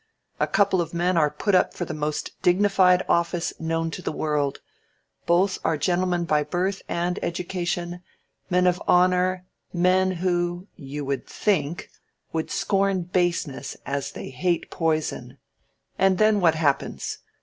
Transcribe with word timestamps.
A 0.39 0.47
couple 0.47 0.81
of 0.81 0.95
men 0.95 1.15
are 1.15 1.29
put 1.29 1.53
up 1.53 1.75
for 1.75 1.85
the 1.85 1.93
most 1.93 2.31
dignified 2.41 3.03
office 3.07 3.53
known 3.59 3.91
to 3.91 4.01
the 4.01 4.11
world 4.11 4.59
both 5.27 5.59
are 5.63 5.77
gentlemen 5.77 6.25
by 6.25 6.43
birth 6.43 6.81
and 6.89 7.19
education, 7.23 8.01
men 8.49 8.65
of 8.65 8.81
honor, 8.87 9.45
men 9.71 10.09
who, 10.13 10.65
you 10.75 11.05
would 11.05 11.27
think, 11.27 11.91
would 12.33 12.49
scorn 12.49 13.03
baseness 13.03 13.77
as 13.85 14.13
they 14.13 14.31
hate 14.31 14.71
poison 14.71 15.37
and 15.99 16.17
then 16.17 16.39
what 16.41 16.55
happens? 16.55 17.19